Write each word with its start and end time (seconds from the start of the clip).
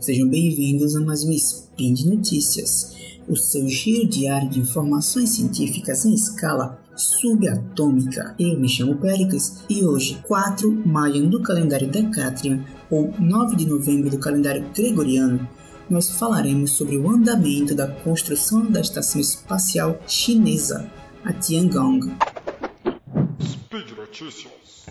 Sejam 0.00 0.28
bem-vindos 0.28 0.94
a 0.96 1.00
mais 1.00 1.24
um 1.24 1.32
Spin 1.32 1.92
de 1.92 2.08
Notícias, 2.08 2.96
o 3.28 3.36
seu 3.36 3.68
giro 3.68 4.08
diário 4.08 4.48
de 4.48 4.60
informações 4.60 5.30
científicas 5.30 6.04
em 6.04 6.14
escala 6.14 6.80
subatômica. 6.96 8.34
Eu 8.38 8.58
me 8.58 8.68
chamo 8.68 8.96
Péricles 8.96 9.64
e 9.68 9.84
hoje, 9.84 10.22
4 10.26 10.70
Maio 10.86 11.28
do 11.28 11.42
calendário 11.42 11.90
Decatrian, 11.90 12.64
ou 12.90 13.12
9 13.18 13.56
de 13.56 13.66
novembro 13.66 14.10
do 14.10 14.18
calendário 14.18 14.66
Gregoriano, 14.74 15.48
nós 15.90 16.10
falaremos 16.10 16.72
sobre 16.72 16.96
o 16.96 17.08
andamento 17.08 17.74
da 17.74 17.86
construção 17.86 18.70
da 18.70 18.80
estação 18.80 19.20
espacial 19.20 19.98
chinesa, 20.06 20.90
a 21.24 21.32
Tiangong. 21.32 22.14
Speed 23.40 23.90
Notícias. 23.96 24.86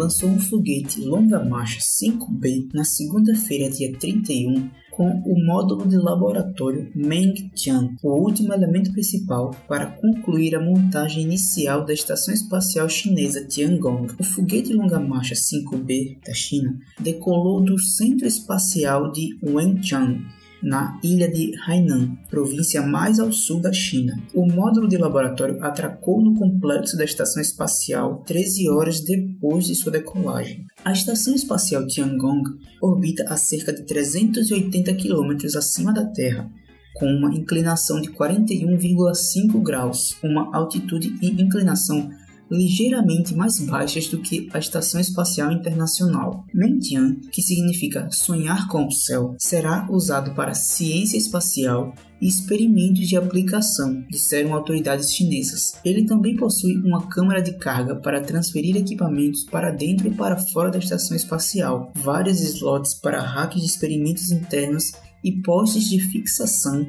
Lançou 0.00 0.30
um 0.30 0.40
foguete 0.40 1.02
longa 1.02 1.44
marcha 1.44 1.78
5B 1.78 2.70
na 2.72 2.84
segunda-feira, 2.84 3.68
dia 3.68 3.92
31, 3.92 4.70
com 4.90 5.08
o 5.26 5.44
módulo 5.44 5.86
de 5.86 5.96
laboratório 5.96 6.90
Mengtian, 6.94 7.94
o 8.02 8.08
último 8.14 8.54
elemento 8.54 8.90
principal 8.92 9.50
para 9.68 9.86
concluir 9.86 10.56
a 10.56 10.60
montagem 10.60 11.22
inicial 11.22 11.84
da 11.84 11.92
estação 11.92 12.32
espacial 12.32 12.88
chinesa 12.88 13.44
Tiangong. 13.44 14.06
O 14.18 14.24
foguete 14.24 14.72
longa 14.72 14.98
marcha 14.98 15.34
5B 15.34 16.18
da 16.26 16.32
China 16.32 16.78
decolou 16.98 17.62
do 17.62 17.78
Centro 17.78 18.26
Espacial 18.26 19.12
de 19.12 19.38
Wenchang 19.42 20.24
na 20.62 20.98
ilha 21.02 21.28
de 21.30 21.52
Hainan, 21.66 22.16
província 22.28 22.82
mais 22.82 23.18
ao 23.18 23.32
sul 23.32 23.60
da 23.60 23.72
China. 23.72 24.20
O 24.34 24.46
módulo 24.46 24.88
de 24.88 24.96
laboratório 24.96 25.62
atracou 25.62 26.22
no 26.22 26.34
complexo 26.34 26.96
da 26.96 27.04
estação 27.04 27.40
espacial 27.40 28.22
13 28.26 28.68
horas 28.70 29.00
depois 29.00 29.66
de 29.66 29.74
sua 29.74 29.92
decolagem. 29.92 30.66
A 30.84 30.92
estação 30.92 31.34
espacial 31.34 31.86
Tiangong 31.86 32.42
orbita 32.80 33.24
a 33.28 33.36
cerca 33.36 33.72
de 33.72 33.82
380 33.82 34.94
km 34.94 35.36
acima 35.56 35.92
da 35.92 36.06
Terra, 36.06 36.50
com 36.94 37.06
uma 37.06 37.34
inclinação 37.34 38.00
de 38.00 38.10
41,5 38.10 39.62
graus, 39.62 40.16
uma 40.22 40.54
altitude 40.54 41.14
e 41.22 41.42
inclinação 41.42 42.10
ligeiramente 42.50 43.34
mais 43.34 43.60
baixas 43.60 44.08
do 44.08 44.18
que 44.18 44.48
a 44.52 44.58
Estação 44.58 45.00
Espacial 45.00 45.52
Internacional. 45.52 46.44
Mentian, 46.52 47.16
que 47.30 47.42
significa 47.42 48.08
sonhar 48.10 48.66
com 48.68 48.86
o 48.86 48.90
céu, 48.90 49.34
será 49.38 49.86
usado 49.90 50.34
para 50.34 50.54
ciência 50.54 51.16
espacial 51.16 51.94
e 52.20 52.28
experimentos 52.28 53.08
de 53.08 53.16
aplicação, 53.16 54.04
disseram 54.10 54.52
autoridades 54.52 55.12
chinesas. 55.14 55.72
Ele 55.84 56.04
também 56.04 56.36
possui 56.36 56.76
uma 56.76 57.06
câmara 57.06 57.40
de 57.40 57.52
carga 57.52 57.96
para 57.96 58.20
transferir 58.20 58.76
equipamentos 58.76 59.44
para 59.44 59.70
dentro 59.70 60.08
e 60.08 60.14
para 60.14 60.36
fora 60.36 60.70
da 60.70 60.78
estação 60.78 61.16
espacial, 61.16 61.90
vários 61.94 62.40
slots 62.40 62.94
para 62.94 63.22
hacks 63.22 63.60
de 63.60 63.66
experimentos 63.66 64.30
internos 64.30 64.92
e 65.24 65.32
postes 65.42 65.88
de 65.88 66.00
fixação 66.00 66.86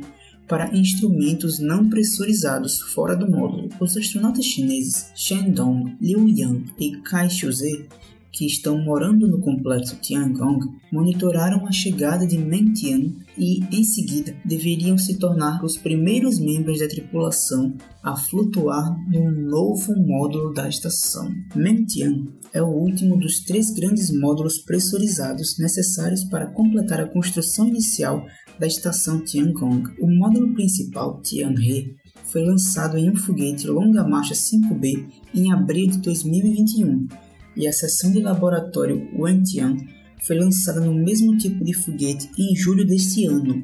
para 0.51 0.75
instrumentos 0.75 1.59
não 1.59 1.89
pressurizados 1.89 2.81
fora 2.81 3.15
do 3.15 3.25
módulo. 3.25 3.69
Os 3.79 3.95
astronautas 3.95 4.43
chineses 4.43 5.09
Shen 5.15 5.49
Dong, 5.49 5.95
Liu 6.01 6.27
Yang 6.27 6.73
e 6.77 6.97
Kai 6.97 7.29
Shuze 7.29 7.87
que 8.31 8.45
estão 8.45 8.77
morando 8.81 9.27
no 9.27 9.39
complexo 9.39 9.97
Tiangong 9.97 10.59
monitoraram 10.91 11.65
a 11.67 11.71
chegada 11.71 12.25
de 12.25 12.37
Meng 12.37 12.71
Tian 12.73 13.13
e, 13.37 13.59
em 13.71 13.83
seguida, 13.83 14.35
deveriam 14.45 14.97
se 14.97 15.17
tornar 15.17 15.63
os 15.63 15.77
primeiros 15.77 16.39
membros 16.39 16.79
da 16.79 16.87
tripulação 16.87 17.75
a 18.01 18.15
flutuar 18.15 18.97
no 19.09 19.31
novo 19.31 19.93
módulo 19.95 20.53
da 20.53 20.67
estação. 20.69 21.29
Meng 21.55 21.85
Tian 21.85 22.27
é 22.53 22.61
o 22.61 22.67
último 22.67 23.17
dos 23.17 23.41
três 23.41 23.71
grandes 23.71 24.09
módulos 24.11 24.59
pressurizados 24.59 25.57
necessários 25.59 26.23
para 26.23 26.47
completar 26.47 27.01
a 27.01 27.07
construção 27.07 27.67
inicial 27.67 28.25
da 28.57 28.67
estação 28.67 29.23
Tiangong. 29.23 29.83
O 29.99 30.07
módulo 30.07 30.53
principal 30.53 31.21
Tianhe 31.21 31.95
foi 32.25 32.45
lançado 32.45 32.97
em 32.97 33.09
um 33.09 33.15
foguete 33.15 33.67
longa 33.67 34.07
marcha 34.07 34.33
5B 34.33 35.05
em 35.33 35.51
abril 35.51 35.87
de 35.87 35.97
2021 35.99 37.07
e 37.55 37.67
a 37.67 37.73
seção 37.73 38.11
de 38.11 38.19
laboratório 38.19 39.09
Wentian 39.17 39.77
foi 40.25 40.37
lançada 40.37 40.79
no 40.79 40.93
mesmo 40.93 41.37
tipo 41.37 41.63
de 41.63 41.73
foguete 41.73 42.29
em 42.37 42.55
julho 42.55 42.85
deste 42.85 43.25
ano. 43.25 43.63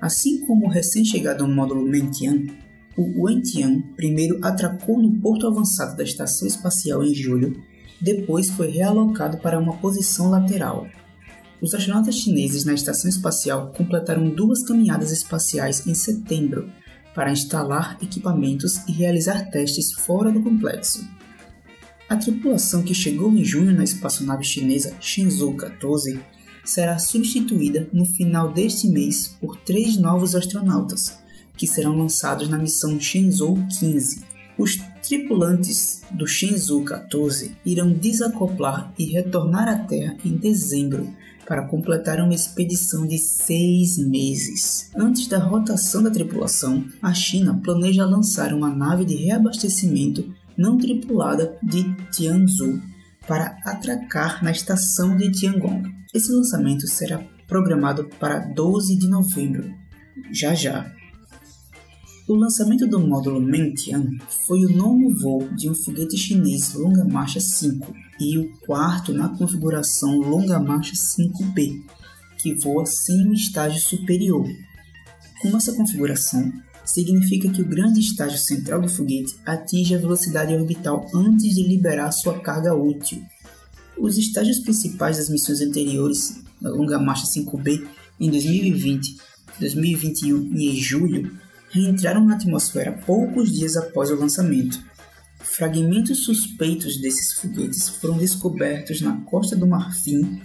Assim 0.00 0.46
como 0.46 0.66
o 0.66 0.70
recém-chegado 0.70 1.46
módulo 1.48 1.84
Mentian, 1.84 2.46
o 2.96 3.24
Wentian 3.24 3.82
primeiro 3.96 4.38
atracou 4.44 5.00
no 5.00 5.20
porto 5.20 5.46
avançado 5.46 5.96
da 5.96 6.04
estação 6.04 6.46
espacial 6.46 7.02
em 7.02 7.14
julho, 7.14 7.60
depois 8.00 8.48
foi 8.50 8.70
realocado 8.70 9.38
para 9.38 9.58
uma 9.58 9.76
posição 9.78 10.30
lateral. 10.30 10.86
Os 11.60 11.74
astronautas 11.74 12.14
chineses 12.14 12.64
na 12.64 12.74
estação 12.74 13.10
espacial 13.10 13.72
completaram 13.76 14.30
duas 14.30 14.62
caminhadas 14.62 15.10
espaciais 15.10 15.84
em 15.86 15.94
setembro 15.94 16.70
para 17.12 17.32
instalar 17.32 17.98
equipamentos 18.00 18.76
e 18.86 18.92
realizar 18.92 19.50
testes 19.50 19.92
fora 19.92 20.30
do 20.30 20.40
complexo. 20.40 21.04
A 22.08 22.16
tripulação 22.16 22.82
que 22.82 22.94
chegou 22.94 23.30
em 23.30 23.44
junho 23.44 23.70
na 23.70 23.84
espaçonave 23.84 24.42
chinesa 24.42 24.96
Shenzhou 24.98 25.54
14 25.54 26.18
será 26.64 26.98
substituída 26.98 27.86
no 27.92 28.06
final 28.06 28.50
deste 28.50 28.88
mês 28.88 29.36
por 29.38 29.56
três 29.58 29.98
novos 29.98 30.34
astronautas, 30.34 31.18
que 31.54 31.66
serão 31.66 31.98
lançados 31.98 32.48
na 32.48 32.56
missão 32.56 32.98
Shenzhou 32.98 33.58
15. 33.78 34.24
Os 34.56 34.78
tripulantes 35.06 36.00
do 36.10 36.26
Shenzhou 36.26 36.82
14 36.82 37.54
irão 37.64 37.92
desacoplar 37.92 38.90
e 38.98 39.04
retornar 39.04 39.68
à 39.68 39.76
Terra 39.76 40.16
em 40.24 40.34
dezembro 40.34 41.14
para 41.46 41.66
completar 41.66 42.20
uma 42.20 42.34
expedição 42.34 43.06
de 43.06 43.18
seis 43.18 43.98
meses. 43.98 44.90
Antes 44.96 45.26
da 45.26 45.38
rotação 45.38 46.02
da 46.02 46.10
tripulação, 46.10 46.86
a 47.02 47.12
China 47.12 47.60
planeja 47.62 48.04
lançar 48.06 48.54
uma 48.54 48.68
nave 48.68 49.04
de 49.04 49.14
reabastecimento 49.14 50.30
não 50.58 50.76
tripulada 50.76 51.56
de 51.62 51.94
Tianzhou 52.10 52.80
para 53.26 53.56
atracar 53.64 54.42
na 54.42 54.50
estação 54.50 55.16
de 55.16 55.30
Tiangong. 55.30 55.84
Esse 56.12 56.32
lançamento 56.32 56.88
será 56.88 57.22
programado 57.46 58.08
para 58.18 58.40
12 58.40 58.96
de 58.96 59.08
novembro, 59.08 59.72
já 60.32 60.54
já. 60.54 60.92
O 62.28 62.34
lançamento 62.34 62.86
do 62.86 63.00
módulo 63.00 63.40
Mengtian 63.40 64.04
foi 64.46 64.64
o 64.64 64.76
nono 64.76 65.14
voo 65.16 65.48
de 65.54 65.70
um 65.70 65.74
foguete 65.74 66.16
chinês 66.18 66.74
longa 66.74 67.02
marcha 67.04 67.40
5 67.40 67.94
e 68.20 68.36
o 68.36 68.50
quarto 68.66 69.14
na 69.14 69.30
configuração 69.30 70.18
longa 70.18 70.58
marcha 70.58 70.92
5B, 70.92 71.82
que 72.38 72.54
voa 72.56 72.84
sem 72.84 73.32
estágio 73.32 73.80
superior. 73.80 74.46
Com 75.40 75.56
essa 75.56 75.72
configuração, 75.72 76.52
significa 76.88 77.50
que 77.50 77.60
o 77.60 77.66
grande 77.66 78.00
estágio 78.00 78.38
central 78.38 78.80
do 78.80 78.88
foguete 78.88 79.36
atinge 79.44 79.94
a 79.94 79.98
velocidade 79.98 80.54
orbital 80.54 81.06
antes 81.14 81.54
de 81.54 81.62
liberar 81.62 82.10
sua 82.12 82.40
carga 82.40 82.74
útil. 82.74 83.22
Os 83.98 84.16
estágios 84.16 84.60
principais 84.60 85.18
das 85.18 85.28
missões 85.28 85.60
anteriores, 85.60 86.40
da 86.60 86.70
longa 86.70 86.98
marcha 86.98 87.26
5B, 87.26 87.86
em 88.18 88.30
2020, 88.30 89.18
2021 89.60 90.56
e 90.56 90.70
em 90.70 90.76
julho, 90.76 91.38
reentraram 91.70 92.24
na 92.24 92.36
atmosfera 92.36 92.92
poucos 93.04 93.52
dias 93.52 93.76
após 93.76 94.10
o 94.10 94.16
lançamento. 94.16 94.82
Fragmentos 95.40 96.24
suspeitos 96.24 96.98
desses 97.00 97.34
foguetes 97.34 97.88
foram 97.88 98.16
descobertos 98.16 99.02
na 99.02 99.20
Costa 99.22 99.54
do 99.54 99.66
Marfim, 99.66 100.40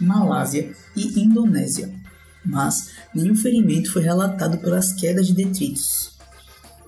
Malásia 0.00 0.72
e 0.94 1.20
Indonésia 1.20 1.97
mas 2.48 2.90
nenhum 3.14 3.34
ferimento 3.34 3.92
foi 3.92 4.02
relatado 4.02 4.58
pelas 4.58 4.92
quedas 4.92 5.26
de 5.26 5.34
detritos. 5.34 6.16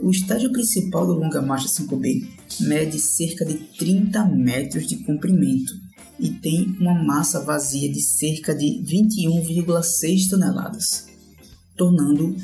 O 0.00 0.10
estágio 0.10 0.50
principal 0.50 1.06
do 1.06 1.12
longa 1.12 1.42
marcha 1.42 1.68
5B 1.68 2.26
mede 2.60 2.98
cerca 2.98 3.44
de 3.44 3.54
30 3.54 4.24
metros 4.24 4.86
de 4.86 4.96
comprimento 5.04 5.74
e 6.18 6.30
tem 6.30 6.76
uma 6.80 6.94
massa 6.94 7.44
vazia 7.44 7.90
de 7.90 8.00
cerca 8.00 8.54
de 8.54 8.82
21,6 8.82 10.30
toneladas, 10.30 11.06
tornando 11.76 12.34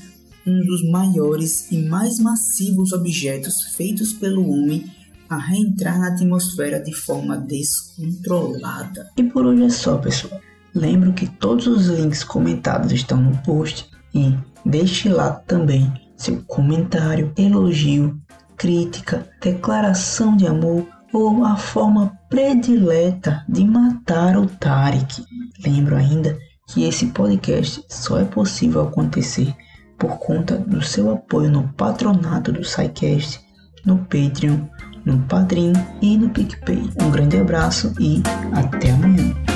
um 0.46 0.60
dos 0.64 0.88
maiores 0.90 1.70
e 1.72 1.78
mais 1.78 2.18
massivos 2.18 2.92
objetos 2.92 3.62
feitos 3.74 4.12
pelo 4.12 4.48
homem 4.48 4.84
a 5.28 5.36
reentrar 5.36 5.98
na 5.98 6.08
atmosfera 6.08 6.78
de 6.78 6.94
forma 6.94 7.36
descontrolada. 7.36 9.10
E 9.16 9.24
por 9.24 9.44
hoje 9.46 9.64
é 9.64 9.70
só, 9.70 9.98
pessoal. 9.98 10.40
Lembro 10.76 11.14
que 11.14 11.26
todos 11.26 11.66
os 11.66 11.86
links 11.86 12.22
comentados 12.22 12.92
estão 12.92 13.16
no 13.16 13.34
post 13.38 13.88
e 14.14 14.36
deixe 14.62 15.08
lá 15.08 15.30
também 15.30 15.90
seu 16.14 16.42
comentário, 16.46 17.32
elogio, 17.34 18.20
crítica, 18.58 19.26
declaração 19.40 20.36
de 20.36 20.46
amor 20.46 20.86
ou 21.14 21.46
a 21.46 21.56
forma 21.56 22.12
predileta 22.28 23.42
de 23.48 23.64
matar 23.64 24.36
o 24.36 24.46
Tarek. 24.46 25.24
Lembro 25.64 25.96
ainda 25.96 26.38
que 26.68 26.84
esse 26.84 27.06
podcast 27.06 27.82
só 27.88 28.20
é 28.20 28.24
possível 28.24 28.82
acontecer 28.82 29.54
por 29.98 30.18
conta 30.18 30.58
do 30.58 30.82
seu 30.82 31.10
apoio 31.10 31.50
no 31.50 31.72
patronato 31.72 32.52
do 32.52 32.62
SciCast 32.62 33.40
no 33.86 33.96
Patreon, 33.98 34.58
no 35.06 35.18
Padrim 35.22 35.72
e 36.02 36.18
no 36.18 36.28
PicPay. 36.28 36.90
Um 37.00 37.10
grande 37.10 37.38
abraço 37.38 37.94
e 37.98 38.20
até 38.52 38.90
amanhã. 38.90 39.55